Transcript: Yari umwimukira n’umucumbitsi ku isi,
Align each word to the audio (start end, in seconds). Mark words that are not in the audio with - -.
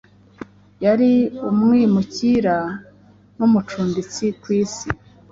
Yari 0.85 1.11
umwimukira 1.49 2.57
n’umucumbitsi 3.37 4.25
ku 4.41 4.47
isi, 4.61 4.87